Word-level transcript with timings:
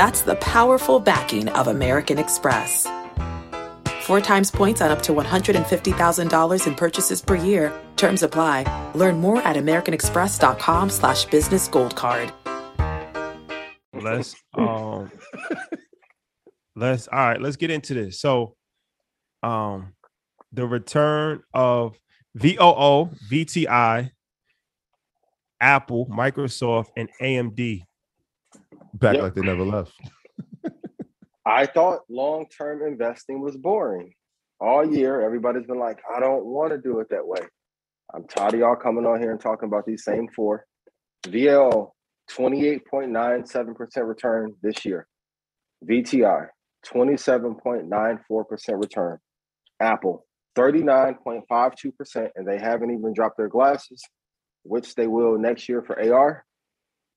That's 0.00 0.22
the 0.22 0.36
powerful 0.36 0.98
backing 0.98 1.50
of 1.50 1.68
American 1.68 2.18
Express. 2.18 2.86
Four 4.00 4.22
times 4.22 4.50
points 4.50 4.80
on 4.80 4.90
up 4.90 5.02
to 5.02 5.12
$150,000 5.12 6.66
in 6.66 6.74
purchases 6.74 7.20
per 7.20 7.34
year. 7.34 7.70
Terms 7.96 8.22
apply. 8.22 8.64
Learn 8.94 9.20
more 9.20 9.42
at 9.42 9.56
americanexpress.com 9.56 10.88
slash 10.88 11.26
business 11.26 11.68
gold 11.68 11.96
card. 11.96 12.32
let's 13.92 14.34
um 14.54 15.12
let's 16.76 17.06
all 17.08 17.18
right 17.18 17.42
let's 17.42 17.56
get 17.56 17.70
into 17.70 17.92
this 17.92 18.18
so 18.18 18.56
um 19.42 19.92
the 20.50 20.66
return 20.66 21.42
of 21.52 21.94
voo 22.34 23.10
vti 23.30 24.10
apple 25.60 26.06
microsoft 26.06 26.86
and 26.96 27.10
amd 27.20 27.82
Back 28.94 29.14
Yep. 29.14 29.22
like 29.22 29.34
they 29.34 29.42
never 29.42 29.62
left. 29.64 29.92
I 31.46 31.66
thought 31.66 32.00
long 32.08 32.46
term 32.48 32.82
investing 32.82 33.40
was 33.40 33.56
boring. 33.56 34.12
All 34.60 34.84
year, 34.84 35.20
everybody's 35.22 35.66
been 35.66 35.78
like, 35.78 36.00
I 36.14 36.20
don't 36.20 36.44
want 36.44 36.72
to 36.72 36.78
do 36.78 37.00
it 37.00 37.08
that 37.10 37.26
way. 37.26 37.40
I'm 38.12 38.26
tired 38.26 38.54
of 38.54 38.60
y'all 38.60 38.76
coming 38.76 39.06
on 39.06 39.20
here 39.20 39.30
and 39.30 39.40
talking 39.40 39.68
about 39.68 39.86
these 39.86 40.04
same 40.04 40.28
four. 40.34 40.66
VL, 41.26 41.92
28.97% 42.30 44.08
return 44.08 44.54
this 44.62 44.84
year. 44.84 45.06
VTI, 45.88 46.48
27.94% 46.86 48.80
return. 48.80 49.18
Apple, 49.80 50.26
39.52%, 50.58 52.28
and 52.36 52.46
they 52.46 52.58
haven't 52.58 52.90
even 52.90 53.14
dropped 53.14 53.36
their 53.38 53.48
glasses, 53.48 54.02
which 54.62 54.94
they 54.94 55.06
will 55.06 55.38
next 55.38 55.68
year 55.68 55.82
for 55.82 55.98
AR. 56.12 56.44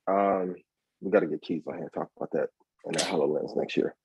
Um, 0.08 0.56
we 1.04 1.12
got 1.12 1.20
to 1.20 1.28
get 1.28 1.42
Keys 1.42 1.64
on 1.68 1.78
here 1.78 1.92
talk 1.94 2.10
about 2.18 2.32
that 2.32 2.48
and 2.86 2.96
that 2.96 3.04
HoloLens 3.04 3.56
next 3.56 3.78
year. 3.78 3.96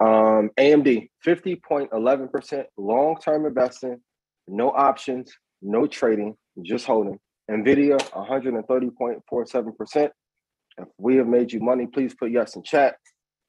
Um, 0.00 0.50
AMD, 0.58 1.08
50.11% 1.26 2.64
long 2.76 3.16
term 3.22 3.46
investing, 3.46 4.00
no 4.48 4.70
options, 4.70 5.32
no 5.62 5.86
trading, 5.86 6.34
just 6.62 6.86
holding. 6.86 7.18
NVIDIA, 7.50 7.98
130.47%. 8.10 10.10
If 10.78 10.88
we 10.98 11.16
have 11.16 11.26
made 11.26 11.52
you 11.52 11.60
money, 11.60 11.86
please 11.86 12.14
put 12.14 12.30
yes 12.30 12.56
in 12.56 12.62
chat 12.62 12.96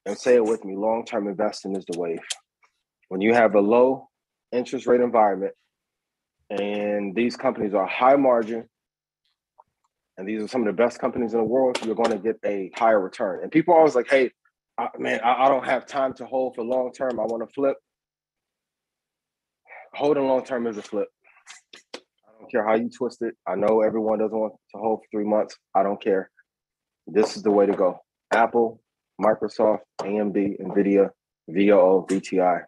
and 0.05 0.17
say 0.17 0.35
it 0.35 0.43
with 0.43 0.65
me. 0.65 0.75
Long 0.75 1.05
term 1.05 1.27
investing 1.27 1.75
is 1.75 1.85
the 1.85 1.99
wave. 1.99 2.19
When 3.09 3.21
you 3.21 3.33
have 3.33 3.55
a 3.55 3.61
low 3.61 4.07
interest 4.51 4.87
rate 4.87 5.01
environment 5.01 5.53
and 6.49 7.15
these 7.15 7.35
companies 7.35 7.73
are 7.73 7.87
high 7.87 8.15
margin, 8.15 8.69
and 10.17 10.27
these 10.27 10.43
are 10.43 10.47
some 10.47 10.61
of 10.61 10.67
the 10.67 10.73
best 10.73 10.99
companies 10.99 11.33
in 11.33 11.39
the 11.39 11.45
world, 11.45 11.79
you're 11.83 11.95
going 11.95 12.11
to 12.11 12.17
get 12.17 12.37
a 12.45 12.71
higher 12.75 12.99
return. 12.99 13.41
And 13.41 13.51
people 13.51 13.73
are 13.73 13.79
always 13.79 13.95
like, 13.95 14.09
hey, 14.09 14.31
I, 14.77 14.89
man, 14.97 15.19
I, 15.23 15.45
I 15.45 15.49
don't 15.49 15.65
have 15.65 15.85
time 15.85 16.13
to 16.15 16.25
hold 16.25 16.55
for 16.55 16.63
long 16.63 16.91
term. 16.91 17.19
I 17.19 17.23
want 17.23 17.47
to 17.47 17.53
flip. 17.53 17.77
Holding 19.93 20.27
long 20.27 20.43
term 20.43 20.67
is 20.67 20.77
a 20.77 20.81
flip. 20.81 21.07
I 21.95 21.99
don't 22.39 22.51
care 22.51 22.65
how 22.65 22.75
you 22.75 22.89
twist 22.89 23.21
it. 23.21 23.35
I 23.47 23.55
know 23.55 23.81
everyone 23.81 24.19
doesn't 24.19 24.37
want 24.37 24.53
to 24.53 24.77
hold 24.79 24.99
for 24.99 25.05
three 25.11 25.25
months. 25.25 25.57
I 25.75 25.83
don't 25.83 26.01
care. 26.01 26.29
This 27.07 27.35
is 27.35 27.43
the 27.43 27.51
way 27.51 27.65
to 27.65 27.73
go. 27.73 27.99
Apple, 28.31 28.81
Microsoft, 29.21 29.79
AMD, 30.01 30.61
NVIDIA, 30.61 31.09
VOO, 31.47 32.05
VTI. 32.07 32.61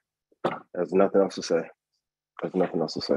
There's 0.73 0.93
nothing 0.93 1.21
else 1.21 1.35
to 1.35 1.43
say. 1.43 1.61
There's 2.41 2.55
nothing 2.55 2.81
else 2.81 2.93
to 2.93 3.01
say. 3.01 3.15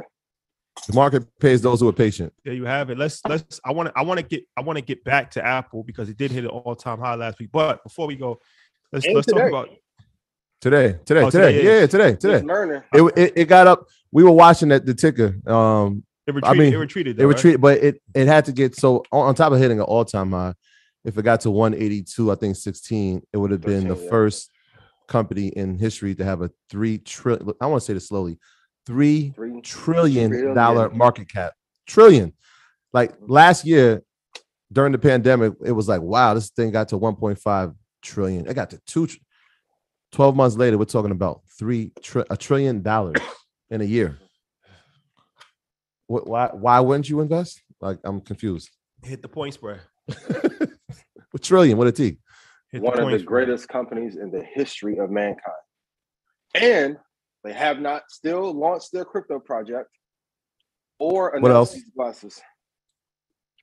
The 0.87 0.95
market 0.95 1.27
pays 1.39 1.61
those 1.61 1.81
who 1.81 1.89
are 1.89 1.93
patient. 1.93 2.33
there 2.45 2.55
you 2.55 2.65
have 2.65 2.91
it 2.91 2.99
let's 2.99 3.21
let's 3.29 3.61
i 3.65 3.73
want 3.73 3.89
to 3.89 3.99
i 3.99 4.03
want 4.03 4.19
to 4.19 4.25
get 4.25 4.45
i 4.57 4.61
want 4.61 4.79
to 4.79 4.85
get 4.85 5.05
back 5.05 5.31
to 5.33 5.45
apple 5.45 5.83
because 5.83 6.09
it 6.09 6.17
did 6.17 6.31
hit 6.31 6.45
an 6.45 6.51
all-time 6.51 6.99
high 6.99 7.15
last 7.15 7.39
week 7.39 7.51
but 7.53 7.83
before 7.83 8.07
we 8.07 8.17
go 8.17 8.39
let's 8.93 9.05
And 9.05 9.15
let's 9.15 9.27
talk 9.27 9.49
about 9.49 9.69
Today, 10.61 10.99
today, 11.05 11.23
Oh, 11.23 11.31
today. 11.31 11.53
today, 11.53 11.65
yeah. 11.65 11.81
Yeah, 11.81 11.87
today, 11.87 12.17
today. 12.17 12.41
Just. 12.41 12.85
It, 12.93 13.13
it 13.17 13.33
it 13.37 13.45
got 13.45 13.69
up. 13.69 13.87
We 14.11 14.25
were 14.25 14.33
watching 14.33 14.73
at 14.73 14.85
the 14.85 14.93
ticker. 14.93 15.37
Um, 15.49 16.03
it 16.27 16.35
retreated 16.35 16.59
mean, 16.59 16.75
it 16.75 16.77
retreated 16.77 17.11
it 17.13 17.19
though, 17.19 17.27
right? 17.29 17.37
retreated, 17.37 17.61
but 17.61 17.79
it 17.79 18.03
it 18.13 18.27
had 18.27 18.45
to 18.47 18.53
get 18.53 18.75
so 18.75 19.05
on, 19.13 19.29
on 19.29 19.35
top 19.37 19.53
of 19.53 19.61
hitting 19.61 19.79
an 19.79 19.85
all 19.85 20.05
time 20.05 20.33
high. 20.33 20.55
If 21.05 21.17
it 21.17 21.23
got 21.23 21.43
to 21.43 21.51
182, 21.53 22.33
I 22.33 22.35
think 22.35 22.57
16, 22.57 23.23
it 23.33 23.37
would 23.37 23.53
have 23.53 23.61
been 23.61 23.87
the 23.87 23.97
yeah. 23.97 24.11
first 24.11 24.51
company 25.07 25.49
in 25.49 25.79
history 25.79 26.17
to 26.17 26.25
have 26.25 26.43
a 26.43 26.51
three 26.69 26.99
trillion. 26.99 27.53
I 27.61 27.67
want 27.67 27.81
to 27.81 27.87
say 27.87 27.93
this 27.95 28.09
slowly, 28.09 28.37
three 28.89 29.31
Three 29.37 29.61
trillion 29.61 30.55
dollar 30.55 30.89
market 30.89 31.29
cap. 31.29 31.53
Trillion. 31.87 32.33
Like 32.95 33.13
mm-hmm. 33.13 33.31
last 33.31 33.67
year 33.67 34.03
during 34.73 34.93
the 34.93 34.99
pandemic, 34.99 35.53
it 35.63 35.73
was 35.73 35.89
like, 35.89 36.01
wow, 36.01 36.33
this 36.33 36.49
thing 36.49 36.71
got 36.71 36.89
to 36.89 36.99
1.5 36.99 37.75
trillion. 38.03 38.47
It 38.47 38.55
got 38.55 38.71
to 38.71 38.81
two. 38.87 39.07
tr- 39.07 39.19
12 40.13 40.35
months 40.35 40.57
later, 40.57 40.79
we're 40.79 40.87
talking 40.87 41.11
about 41.11 41.43
three 41.59 41.93
tri- 42.03 42.25
a 42.31 42.37
trillion 42.37 42.81
dollars 42.81 43.21
in 43.71 43.83
a 43.83 43.85
year. 43.85 44.19
Wh- 46.07 46.27
Why? 46.27 46.49
Why 46.49 46.81
wouldn't 46.81 47.11
you 47.11 47.21
invest? 47.21 47.61
Like, 47.83 47.99
I'm 48.05 48.23
confused. 48.23 48.71
Hit 49.05 49.21
the 49.21 49.29
point 49.29 49.53
spread. 49.53 49.81
With 51.33 51.43
trillion, 51.43 51.77
what 51.77 51.89
a 51.89 51.93
T. 51.93 52.17
Hit 52.73 52.81
one 52.81 52.99
of 52.99 53.05
the 53.11 53.19
spread. 53.19 53.27
greatest 53.27 53.69
companies 53.69 54.17
in 54.17 54.31
the 54.31 54.43
history 54.43 54.97
of 54.97 55.11
mankind. 55.11 55.57
And 56.55 56.97
they 57.45 57.53
have 57.53 57.81
not 57.81 58.03
still 58.11 58.53
launched 58.53 58.93
their 58.93 59.05
crypto 59.05 59.39
project 59.39 59.91
or 60.99 61.37
What 61.39 61.53
else? 61.53 61.73
announced 61.75 61.95
glasses. 61.95 62.41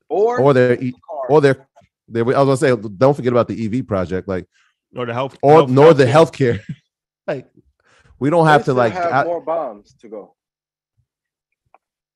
Or 0.08 0.40
Or 0.40 0.52
their 0.54 0.80
e- 0.82 0.94
or 1.28 1.40
their 1.40 1.68
they 2.08 2.20
I 2.20 2.24
was 2.42 2.60
gonna 2.60 2.78
say, 2.78 2.88
don't 2.96 3.14
forget 3.14 3.32
about 3.32 3.48
the 3.48 3.64
EV 3.66 3.86
project, 3.86 4.28
like 4.28 4.46
Or 4.94 5.04
the 5.06 5.12
health. 5.12 5.36
or 5.42 5.52
health- 5.54 5.70
nor 5.70 5.92
the 5.94 6.04
healthcare. 6.04 6.60
healthcare. 6.60 6.76
like 7.26 7.48
we 8.18 8.30
don't 8.30 8.46
They 8.46 8.52
have 8.52 8.64
to 8.66 8.74
like 8.74 8.92
have 8.92 9.12
I- 9.12 9.24
more 9.24 9.40
bombs 9.40 9.94
to 10.00 10.08
go. 10.08 10.36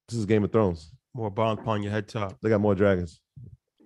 this 0.08 0.18
is 0.18 0.26
Game 0.26 0.44
of 0.44 0.52
Thrones. 0.52 0.92
More 1.14 1.30
bombs 1.30 1.60
upon 1.60 1.82
your 1.82 1.90
head 1.92 2.06
top. 2.08 2.38
They 2.40 2.48
got 2.48 2.60
more 2.60 2.74
dragons. 2.76 3.20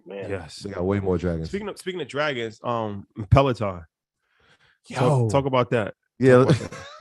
Man. 0.06 0.28
Yes. 0.28 0.58
They 0.58 0.70
got 0.70 0.84
way 0.84 1.00
more 1.00 1.16
dragons. 1.16 1.48
Speaking 1.48 1.68
of 1.70 1.78
speaking 1.78 2.00
of 2.02 2.08
dragons, 2.08 2.60
um, 2.62 3.06
Peloton. 3.30 3.84
Talk, 4.92 5.30
talk 5.30 5.46
about 5.46 5.70
that. 5.70 5.94
yeah, 6.18 6.44
Talk 6.44 6.72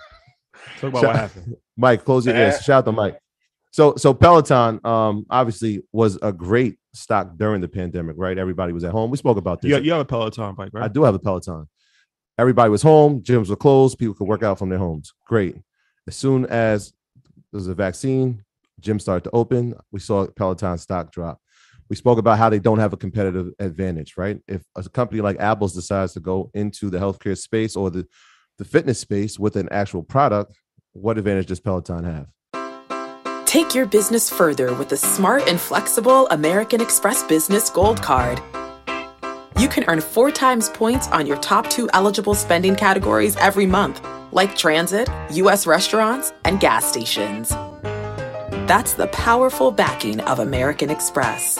Talk 0.83 0.89
about 0.91 1.01
Shout- 1.01 1.13
what 1.13 1.15
happened. 1.15 1.55
Mike, 1.77 2.03
close 2.03 2.25
your 2.25 2.35
ears. 2.35 2.55
Eh. 2.55 2.61
Shout 2.61 2.79
out 2.79 2.85
to 2.85 2.91
Mike. 2.91 3.17
So 3.71 3.95
so 3.95 4.13
Peloton 4.13 4.79
um 4.83 5.25
obviously 5.29 5.81
was 5.91 6.19
a 6.21 6.31
great 6.33 6.77
stock 6.93 7.37
during 7.37 7.61
the 7.61 7.67
pandemic, 7.69 8.15
right? 8.19 8.37
Everybody 8.37 8.73
was 8.73 8.83
at 8.83 8.91
home. 8.91 9.09
We 9.09 9.17
spoke 9.17 9.37
about 9.37 9.61
this. 9.61 9.69
You, 9.69 9.77
you 9.77 9.91
have 9.93 10.01
a 10.01 10.05
Peloton 10.05 10.55
bike, 10.55 10.71
right? 10.73 10.83
I 10.83 10.87
do 10.89 11.03
have 11.03 11.15
a 11.15 11.19
Peloton. 11.19 11.67
Everybody 12.37 12.69
was 12.69 12.81
home, 12.81 13.21
gyms 13.21 13.49
were 13.49 13.55
closed, 13.55 13.97
people 13.97 14.13
could 14.13 14.27
work 14.27 14.43
out 14.43 14.59
from 14.59 14.69
their 14.69 14.79
homes. 14.79 15.13
Great. 15.25 15.55
As 16.07 16.15
soon 16.15 16.45
as 16.47 16.91
there 17.51 17.57
was 17.57 17.67
a 17.67 17.73
vaccine, 17.73 18.43
gyms 18.81 19.01
started 19.01 19.23
to 19.25 19.31
open, 19.31 19.75
we 19.91 19.99
saw 19.99 20.27
Peloton 20.27 20.77
stock 20.77 21.11
drop. 21.11 21.39
We 21.89 21.95
spoke 21.95 22.17
about 22.17 22.37
how 22.37 22.49
they 22.49 22.59
don't 22.59 22.79
have 22.79 22.93
a 22.93 22.97
competitive 22.97 23.53
advantage, 23.59 24.15
right? 24.17 24.39
If 24.47 24.63
a 24.75 24.83
company 24.89 25.21
like 25.21 25.39
Apple's 25.39 25.73
decides 25.73 26.13
to 26.13 26.19
go 26.19 26.51
into 26.53 26.89
the 26.89 26.97
healthcare 26.97 27.37
space 27.37 27.75
or 27.75 27.89
the, 27.89 28.07
the 28.57 28.65
fitness 28.65 28.99
space 28.99 29.39
with 29.39 29.55
an 29.55 29.69
actual 29.71 30.03
product, 30.03 30.53
what 30.93 31.17
advantage 31.17 31.47
does 31.47 31.59
Peloton 31.59 32.03
have? 32.03 32.27
Take 33.45 33.75
your 33.75 33.85
business 33.85 34.29
further 34.29 34.73
with 34.73 34.89
the 34.89 34.97
smart 34.97 35.47
and 35.47 35.59
flexible 35.59 36.27
American 36.29 36.81
Express 36.81 37.21
Business 37.23 37.69
Gold 37.69 38.01
Card. 38.01 38.41
You 39.59 39.67
can 39.67 39.83
earn 39.87 40.01
four 40.01 40.31
times 40.31 40.69
points 40.69 41.07
on 41.09 41.27
your 41.27 41.37
top 41.37 41.69
two 41.69 41.87
eligible 41.93 42.33
spending 42.33 42.75
categories 42.75 43.35
every 43.35 43.67
month, 43.67 44.03
like 44.31 44.55
transit, 44.55 45.07
U.S. 45.31 45.67
restaurants, 45.67 46.33
and 46.45 46.59
gas 46.59 46.85
stations. 46.85 47.49
That's 48.67 48.93
the 48.93 49.07
powerful 49.07 49.71
backing 49.71 50.19
of 50.21 50.39
American 50.39 50.89
Express. 50.89 51.59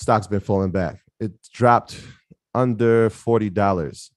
stock's 0.00 0.26
been 0.26 0.40
falling 0.40 0.70
back. 0.70 1.00
It 1.18 1.32
dropped 1.52 2.00
under 2.54 3.10
forty 3.10 3.50
dollars. 3.50 4.10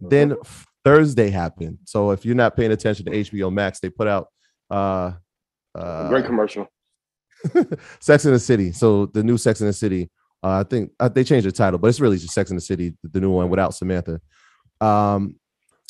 Then 0.00 0.36
Thursday 0.84 1.30
happened. 1.30 1.78
So 1.84 2.12
if 2.12 2.24
you're 2.24 2.34
not 2.34 2.56
paying 2.56 2.72
attention 2.72 3.06
to 3.06 3.12
HBO 3.12 3.52
Max, 3.52 3.80
they 3.80 3.90
put 3.90 4.06
out 4.06 4.28
uh, 4.70 5.12
uh 5.74 6.08
Great 6.08 6.26
commercial. 6.26 6.66
Sex 8.00 8.24
in 8.24 8.32
the 8.32 8.38
City. 8.38 8.72
So 8.72 9.06
the 9.06 9.22
new 9.22 9.38
Sex 9.38 9.60
in 9.60 9.66
the 9.66 9.72
City. 9.72 10.10
Uh, 10.42 10.60
I 10.60 10.62
think 10.62 10.92
uh, 11.00 11.08
they 11.08 11.24
changed 11.24 11.46
the 11.46 11.52
title, 11.52 11.78
but 11.78 11.88
it's 11.88 12.00
really 12.00 12.16
just 12.16 12.32
Sex 12.32 12.50
in 12.50 12.56
the 12.56 12.62
City, 12.62 12.94
the, 13.02 13.20
new 13.20 13.30
one 13.30 13.50
without 13.50 13.74
Samantha. 13.74 14.20
Um, 14.80 15.34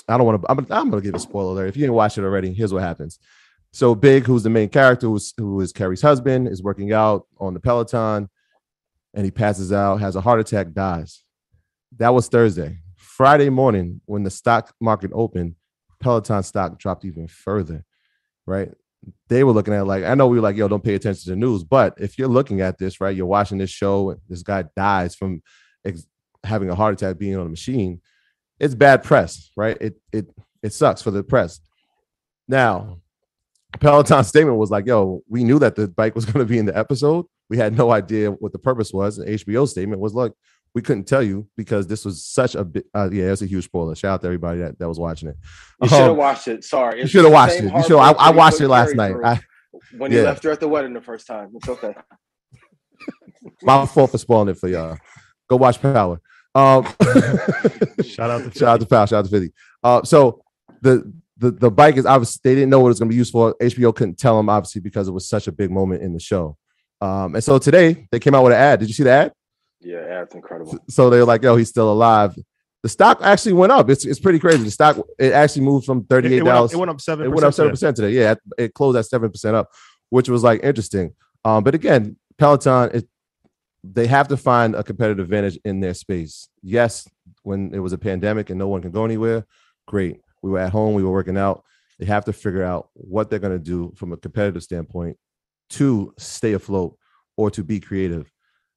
I 0.08 0.16
don't 0.16 0.24
want 0.24 0.40
to. 0.42 0.50
I'm, 0.50 0.56
gonna- 0.56 0.80
I'm 0.80 0.90
gonna 0.90 1.02
give 1.02 1.14
a 1.14 1.18
spoiler 1.18 1.54
there. 1.54 1.66
If 1.66 1.76
you 1.76 1.82
didn't 1.82 1.94
watch 1.94 2.16
it 2.16 2.24
already, 2.24 2.54
here's 2.54 2.72
what 2.72 2.82
happens. 2.82 3.18
So 3.72 3.94
Big, 3.94 4.24
who's 4.24 4.42
the 4.42 4.50
main 4.50 4.70
character, 4.70 5.06
who's, 5.06 5.34
who 5.36 5.60
is 5.60 5.72
Carrie's 5.72 6.00
husband, 6.00 6.48
is 6.48 6.62
working 6.62 6.92
out 6.92 7.26
on 7.38 7.52
the 7.52 7.60
Peloton, 7.60 8.30
and 9.14 9.25
he 9.25 9.31
passes 9.31 9.72
out, 9.72 10.00
has 10.00 10.16
a 10.16 10.20
heart 10.20 10.40
attack, 10.40 10.72
dies. 10.72 11.22
That 11.96 12.14
was 12.14 12.28
Thursday. 12.28 12.78
Friday 12.96 13.49
morning, 13.50 14.00
when 14.06 14.22
the 14.22 14.31
stock 14.31 14.75
market 14.81 15.10
opened, 15.14 15.56
Peloton 16.00 16.43
stock 16.43 16.78
dropped 16.78 17.05
even 17.05 17.26
further. 17.26 17.84
Right? 18.46 18.70
They 19.28 19.44
were 19.44 19.52
looking 19.52 19.75
at 19.75 19.87
like 19.87 20.05
I 20.05 20.14
know 20.14 20.26
we 20.26 20.38
were 20.38 20.43
like, 20.43 20.56
yo, 20.56 20.69
don't 20.69 20.84
pay 20.84 20.94
attention 20.94 21.25
to 21.25 21.31
the 21.31 21.37
news, 21.37 21.64
but 21.64 21.94
if 21.99 22.19
you're 22.19 22.28
looking 22.28 22.60
at 22.60 22.78
this, 22.78 23.00
right, 23.00 23.14
you're 23.16 23.26
watching 23.26 23.58
this 23.58 23.70
show, 23.70 24.16
this 24.28 24.43
guy 24.43 24.64
dies 24.76 25.14
from 25.14 25.43
ex- 25.84 26.06
having 26.44 26.70
a 26.70 26.75
heart 26.75 26.94
attack, 26.94 27.19
being 27.19 27.37
on 27.37 27.46
a 27.46 27.50
machine. 27.50 28.00
It's 28.58 28.75
bad 28.75 29.02
press, 29.04 29.50
right? 29.56 29.76
It 29.81 30.00
it 30.12 30.26
it 30.62 30.72
sucks 30.72 31.02
for 31.02 31.11
the 31.11 31.22
press. 31.22 31.61
Now, 32.49 33.00
Peloton's 33.80 34.28
statement 34.28 34.56
was 34.56 34.70
like, 34.70 34.86
yo, 34.86 35.22
we 35.28 35.44
knew 35.44 35.58
that 35.58 35.76
the 35.76 35.88
bike 35.88 36.14
was 36.14 36.25
going 36.26 36.44
to 36.44 36.44
be 36.44 36.58
in 36.58 36.66
the 36.66 36.76
episode. 36.76 37.26
We 37.48 37.56
had 37.56 37.76
no 37.76 37.90
idea 37.90 38.30
what 38.30 38.52
the 38.52 38.58
purpose 38.58 38.92
was. 38.92 39.19
And 39.19 39.28
HBO 39.28 39.66
statement 39.66 40.00
was, 40.00 40.14
look, 40.14 40.36
we 40.75 40.82
couldn't 40.82 41.04
tell 41.04 41.22
you 41.22 41.48
because 41.56 41.86
this 41.86 42.04
was 42.04 42.25
such 42.25 42.54
a 42.54 42.64
big, 42.64 42.84
uh, 42.94 43.08
yeah, 43.10 43.32
it's 43.32 43.42
a 43.42 43.46
huge 43.46 43.64
spoiler. 43.64 43.94
Shout 43.94 44.14
out 44.14 44.20
to 44.20 44.26
everybody 44.26 44.60
that, 44.60 44.78
that 44.78 44.88
was 44.88 44.98
watching 44.98 45.30
it. 45.30 45.36
You 45.82 45.88
should 45.88 45.98
have 45.98 46.10
Um, 46.10 46.16
watched 46.19 46.48
it. 46.48 46.64
Sorry. 46.64 47.00
You 47.00 47.06
should 47.06 47.25
have 47.25 47.32
watched 47.32 47.60
it. 47.60 47.72
You 47.75 47.82
should. 47.84 47.98
I, 47.98 48.12
I 48.12 48.30
watched 48.30 48.60
it 48.60 48.69
last 48.69 48.94
night. 48.94 49.14
I, 49.25 49.40
when 49.96 50.10
he 50.10 50.19
yeah. 50.19 50.25
left 50.25 50.44
her 50.44 50.50
at 50.50 50.60
the 50.60 50.69
wedding 50.69 50.92
the 50.92 51.00
first 51.00 51.26
time. 51.26 51.50
It's 51.54 51.69
okay. 51.69 51.94
my 53.62 53.86
fault 53.86 54.10
for 54.10 54.19
spoiling 54.19 54.48
it 54.48 54.58
for 54.58 54.69
y'all. 54.69 54.98
Go 55.48 55.56
watch 55.56 55.80
Power. 55.80 56.20
Um, 56.54 56.84
Shout 58.04 58.30
out 58.30 58.44
to 58.44 58.58
shout 58.58 58.68
out 58.68 58.80
to 58.80 58.87
Power. 58.87 59.06
Shout 59.06 59.20
out 59.20 59.25
to 59.26 59.30
Philly. 59.30 59.52
Uh, 59.82 60.02
so 60.02 60.42
the 60.80 61.12
the 61.38 61.50
the 61.50 61.71
bike 61.71 61.97
is 61.97 62.07
obviously 62.07 62.40
they 62.45 62.54
didn't 62.54 62.71
know 62.71 62.80
what 62.80 62.88
it 62.88 62.90
was 62.90 62.99
going 62.99 63.09
to 63.09 63.12
be 63.12 63.18
used 63.18 63.33
for. 63.33 63.54
HBO 63.61 63.95
couldn't 63.95 64.18
tell 64.18 64.37
them 64.37 64.49
obviously 64.49 64.80
because 64.80 65.09
it 65.09 65.12
was 65.12 65.28
such 65.28 65.47
a 65.47 65.52
big 65.52 65.71
moment 65.71 66.02
in 66.02 66.12
the 66.12 66.21
show. 66.21 66.57
Um, 67.00 67.37
and 67.37 67.45
so 67.45 67.59
today 67.59 68.09
they 68.11 68.18
came 68.18 68.35
out 68.35 68.45
with 68.45 68.52
an 68.52 68.59
ad. 68.59 68.80
Did 68.80 68.88
you 68.88 68.95
see 68.95 69.04
the 69.04 69.11
ad? 69.11 69.33
Yeah, 69.80 70.02
that's 70.07 70.35
incredible. 70.35 70.78
So 70.88 71.11
they 71.11 71.18
were 71.18 71.25
like, 71.25 71.42
"Yo, 71.42 71.57
he's 71.57 71.68
still 71.68 71.92
alive." 71.92 72.37
The 72.83 72.88
stock 72.88 73.21
actually 73.23 73.52
went 73.52 73.73
up. 73.73 73.88
It's 73.90 74.04
it's 74.04 74.18
pretty 74.18 74.38
crazy. 74.38 74.64
The 74.64 74.71
stock 74.71 74.99
it 75.18 75.33
actually 75.33 75.62
moved 75.62 75.87
from 75.87 76.04
thirty 76.04 76.28
eight 76.28 76.30
thirty 76.30 76.37
it 76.38 76.42
went 76.42 76.49
up, 76.49 76.57
dollars. 76.57 76.73
it 76.73 76.76
went 76.76 76.90
up 76.90 77.00
seven. 77.00 77.26
It 77.26 77.28
went 77.28 77.45
up 77.45 77.54
seven 77.54 77.71
percent 77.71 77.97
today. 77.97 78.11
Yeah, 78.11 78.35
it 78.57 78.75
closed 78.75 78.99
at 78.99 79.07
seven 79.07 79.30
percent 79.30 79.54
up, 79.54 79.71
which 80.11 80.28
was 80.28 80.42
like 80.42 80.62
interesting. 80.64 81.14
Um, 81.45 81.62
but 81.62 81.75
again, 81.75 82.16
Peloton, 82.37 82.90
it, 82.92 83.09
they 83.85 84.09
have 84.09 84.28
to 84.28 84.37
find 84.37 84.75
a 84.75 84.83
competitive 84.83 85.25
advantage 85.25 85.59
in 85.64 85.80
their 85.80 85.95
space. 85.95 86.49
Yes, 86.62 87.09
when 87.42 87.73
it 87.73 87.78
was 87.78 87.92
a 87.92 87.99
pandemic 87.99 88.50
and 88.50 88.59
no 88.59 88.68
one 88.68 88.83
can 88.83 88.90
go 88.90 89.04
anywhere, 89.04 89.47
great. 89.87 90.21
We 90.42 90.50
were 90.50 90.59
at 90.59 90.73
home, 90.73 90.95
we 90.95 91.02
were 91.02 91.11
working 91.11 91.37
out. 91.37 91.64
They 91.99 92.07
have 92.07 92.25
to 92.26 92.33
figure 92.33 92.62
out 92.62 92.90
what 92.95 93.28
they're 93.28 93.38
going 93.38 93.59
to 93.59 93.64
do 93.64 93.92
from 93.97 94.12
a 94.12 94.16
competitive 94.16 94.62
standpoint 94.62 95.16
to 95.71 96.14
stay 96.16 96.52
afloat 96.52 96.97
or 97.37 97.50
to 97.50 97.64
be 97.64 97.80
creative. 97.80 98.30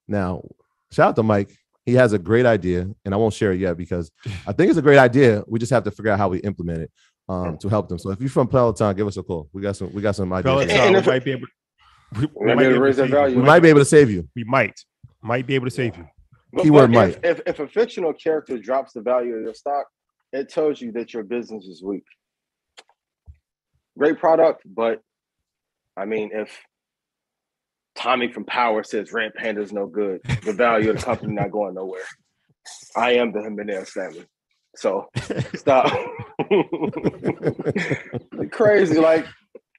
Now, 0.08 0.44
shout 0.91 1.10
out 1.10 1.15
to 1.18 1.24
Mike. 1.24 1.56
He 1.86 1.94
has 1.96 2.13
a 2.13 2.20
great 2.20 2.46
idea, 2.46 2.88
and 3.06 3.13
I 3.13 3.18
won't 3.18 3.34
share 3.34 3.51
it 3.53 3.60
yet 3.60 3.77
because 3.77 4.12
I 4.48 4.53
think 4.53 4.70
it's 4.70 4.80
a 4.80 4.84
great 4.84 4.98
idea. 4.98 5.44
We 5.48 5.60
just 5.60 5.72
have 5.72 5.84
to 5.84 5.91
figure 5.91 6.12
out 6.12 6.20
how 6.20 6.30
we 6.30 6.39
implement 6.39 6.84
it 6.84 6.91
um, 7.30 7.58
to 7.60 7.70
help 7.70 7.89
them. 7.89 7.98
So 7.98 8.12
if 8.12 8.20
you're 8.20 8.30
from 8.30 8.48
Peloton, 8.48 8.96
give 8.96 9.08
us 9.08 9.18
a 9.18 9.24
call. 9.24 9.50
We 9.53 9.62
got 9.62 9.75
some. 9.75 9.91
We 9.94 10.01
got 10.01 10.15
some 10.15 10.32
ideas. 10.34 10.68
Peloton, 10.68 10.94
we 10.94 11.01
might 11.01 11.24
be 11.24 11.32
able. 11.32 11.48
We, 12.20 12.27
we 12.36 12.46
might 12.46 12.56
might 12.56 12.60
be 12.60 12.65
able 12.65 12.74
to 12.74 12.75
able 12.75 12.91
to 12.91 13.01
that 13.01 13.10
save 13.10 13.30
you. 13.32 13.39
We 13.39 13.44
might 13.44 13.60
be 13.60 13.70
able 13.70 13.80
to 13.80 13.86
save 13.86 14.12
you. 14.12 14.30
We 14.36 14.44
might. 14.44 14.80
Might 15.22 15.48
be 15.48 15.56
able 15.56 15.68
to 15.68 15.72
save 15.72 15.98
you. 15.98 16.08
But, 16.51 16.63
Keyword 16.63 16.91
but 16.91 17.00
might. 17.00 17.10
if, 17.24 17.39
if 17.39 17.41
if 17.48 17.60
a 17.60 17.68
fictional 17.68 18.13
character 18.13 18.58
drops 18.58 18.94
the 18.94 19.01
value 19.01 19.36
of 19.36 19.44
your 19.44 19.53
stock, 19.53 19.86
it 20.33 20.50
tells 20.50 20.81
you 20.81 20.91
that 20.93 21.13
your 21.13 21.23
business 21.23 21.65
is 21.65 21.83
weak. 21.83 22.03
Great 23.97 24.19
product, 24.19 24.63
but 24.65 25.01
I 25.97 26.05
mean, 26.05 26.31
if 26.33 26.57
Tommy 27.95 28.31
from 28.31 28.45
Power 28.45 28.83
says 28.83 29.11
Red 29.11 29.33
Panda's 29.35 29.73
no 29.73 29.85
good, 29.85 30.21
the 30.45 30.53
value 30.53 30.91
of 30.91 30.97
the 30.97 31.03
company 31.03 31.33
not 31.33 31.51
going 31.51 31.75
nowhere. 31.75 32.03
I 32.95 33.13
am 33.13 33.31
the 33.31 33.41
Jimenez 33.41 33.91
family. 33.91 34.25
So 34.75 35.09
stop. 35.55 35.91
Crazy. 38.51 39.00
Like 39.00 39.25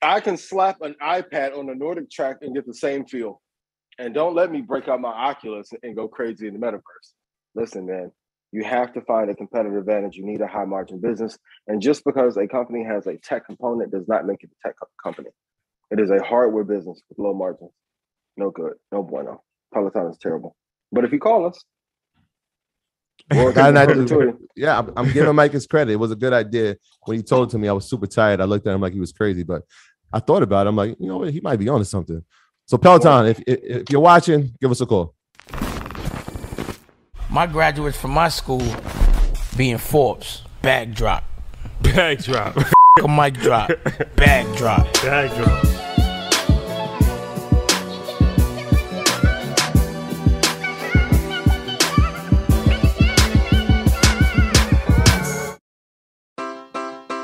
I 0.02 0.20
can 0.20 0.36
slap 0.36 0.82
an 0.82 0.94
iPad 1.02 1.56
on 1.56 1.70
a 1.70 1.74
NordicTrack 1.74 2.36
and 2.42 2.54
get 2.54 2.66
the 2.66 2.74
same 2.74 3.06
feel. 3.06 3.40
And 3.98 4.14
don't 4.14 4.34
let 4.34 4.50
me 4.50 4.60
break 4.60 4.88
out 4.88 5.00
my 5.00 5.12
Oculus 5.12 5.70
and 5.82 5.94
go 5.94 6.08
crazy 6.08 6.48
in 6.48 6.54
the 6.54 6.60
metaverse. 6.60 6.80
Listen, 7.54 7.86
man, 7.86 8.10
you 8.52 8.62
have 8.64 8.92
to 8.92 9.00
find 9.00 9.30
a 9.30 9.34
competitive 9.34 9.76
advantage. 9.76 10.16
You 10.16 10.26
need 10.26 10.42
a 10.42 10.46
high 10.46 10.66
margin 10.66 11.00
business. 11.00 11.38
And 11.66 11.80
just 11.80 12.04
because 12.04 12.36
a 12.36 12.46
company 12.46 12.84
has 12.84 13.06
a 13.06 13.16
tech 13.16 13.46
component 13.46 13.90
does 13.90 14.06
not 14.06 14.26
make 14.26 14.44
it 14.44 14.50
a 14.50 14.68
tech 14.68 14.76
company. 15.02 15.30
It 15.90 15.98
is 15.98 16.10
a 16.10 16.22
hardware 16.22 16.64
business 16.64 17.02
with 17.08 17.18
low 17.18 17.34
margins. 17.34 17.70
No 18.36 18.50
good. 18.50 18.74
No 18.92 19.02
bueno. 19.02 19.42
Peloton 19.72 20.10
is 20.10 20.18
terrible. 20.18 20.54
But 20.90 21.04
if 21.04 21.12
you 21.12 21.18
call 21.18 21.46
us, 21.46 21.64
yeah, 24.56 24.78
I'm, 24.78 24.92
I'm, 24.96 25.12
giving 25.12 25.34
Mike 25.34 25.52
his 25.52 25.66
credit. 25.66 25.92
It 25.92 25.96
was 25.96 26.10
a 26.10 26.16
good 26.16 26.32
idea. 26.32 26.76
When 27.04 27.16
he 27.16 27.22
told 27.22 27.48
it 27.48 27.52
to 27.52 27.58
me, 27.58 27.68
I 27.68 27.72
was 27.72 27.88
super 27.88 28.06
tired. 28.06 28.40
I 28.40 28.44
looked 28.44 28.66
at 28.66 28.74
him 28.74 28.80
like 28.80 28.92
he 28.92 29.00
was 29.00 29.12
crazy, 29.12 29.42
but 29.42 29.62
I 30.12 30.20
thought 30.20 30.42
about 30.42 30.66
it. 30.66 30.70
I'm 30.70 30.76
like, 30.76 30.96
you 30.98 31.08
know 31.08 31.18
what? 31.18 31.32
He 31.32 31.40
might 31.40 31.58
be 31.58 31.68
onto 31.68 31.84
something. 31.84 32.22
So 32.66 32.76
Peloton, 32.78 33.26
if, 33.26 33.40
if, 33.46 33.60
if 33.62 33.90
you're 33.90 34.00
watching, 34.00 34.54
give 34.60 34.70
us 34.70 34.80
a 34.80 34.86
call. 34.86 35.14
My 37.32 37.46
graduates 37.46 37.96
from 37.96 38.10
my 38.10 38.28
school 38.28 38.62
being 39.56 39.78
Forbes, 39.78 40.42
bag 40.60 40.94
drop. 40.94 41.24
Bag 41.80 42.22
drop. 42.22 42.54
a 43.02 43.08
mic 43.08 43.32
drop. 43.38 43.70
Bag 44.16 44.54
drop. 44.54 44.92
Bag 45.00 45.30
drop. 45.42 45.66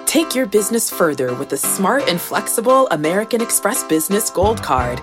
Take 0.06 0.34
your 0.34 0.46
business 0.46 0.90
further 0.90 1.34
with 1.34 1.50
the 1.50 1.58
smart 1.58 2.08
and 2.08 2.18
flexible 2.18 2.88
American 2.88 3.42
Express 3.42 3.84
Business 3.84 4.30
Gold 4.30 4.62
Card. 4.62 5.02